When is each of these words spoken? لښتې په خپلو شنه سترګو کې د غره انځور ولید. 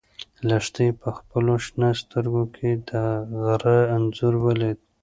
لښتې 0.47 0.87
په 1.01 1.09
خپلو 1.17 1.53
شنه 1.65 1.89
سترګو 2.01 2.43
کې 2.55 2.69
د 2.89 2.91
غره 3.43 3.77
انځور 3.95 4.33
ولید. 4.45 4.79